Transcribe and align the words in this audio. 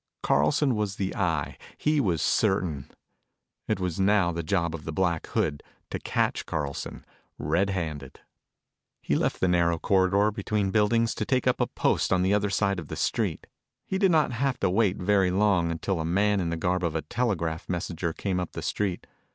Carlson 0.23 0.73
was 0.73 0.95
the 0.95 1.15
Eye, 1.15 1.59
he 1.77 2.01
was 2.01 2.23
certain. 2.23 2.89
It 3.67 3.79
was 3.79 3.99
now 3.99 4.31
the 4.31 4.41
job 4.41 4.73
of 4.73 4.83
the 4.83 4.91
Black 4.91 5.27
Hood 5.27 5.61
to 5.91 5.99
catch 5.99 6.47
Carlson 6.47 7.05
red 7.37 7.69
handed. 7.69 8.19
He 9.03 9.15
left 9.15 9.39
the 9.39 9.47
narrow 9.47 9.77
corridor 9.77 10.31
between 10.31 10.71
buildings 10.71 11.13
to 11.13 11.23
take 11.23 11.45
up 11.45 11.61
a 11.61 11.67
post 11.67 12.11
on 12.11 12.23
the 12.23 12.33
other 12.33 12.49
side 12.49 12.79
of 12.79 12.87
the 12.87 12.95
street. 12.95 13.45
He 13.85 13.99
did 13.99 14.09
not 14.09 14.31
have 14.31 14.59
to 14.61 14.71
wait 14.71 14.97
very 14.97 15.29
long 15.29 15.69
until 15.69 15.99
a 15.99 16.03
man 16.03 16.39
in 16.39 16.49
the 16.49 16.57
garb 16.57 16.83
of 16.83 16.95
a 16.95 17.03
telegraph 17.03 17.69
messenger 17.69 18.11
came 18.11 18.39
up 18.39 18.53
the 18.53 18.63
street. 18.63 19.05